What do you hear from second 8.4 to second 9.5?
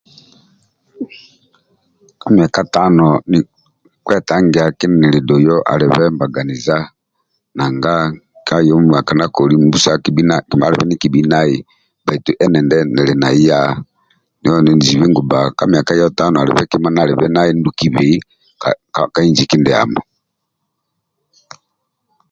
ka yoho muaka ndia